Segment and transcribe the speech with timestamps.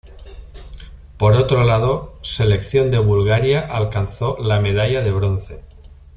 [1.19, 5.63] Por otro lado, selección de Bulgaria alcanzó la medalla de bronce.